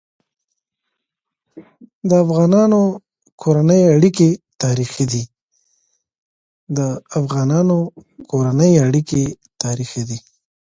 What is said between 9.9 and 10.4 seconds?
دي.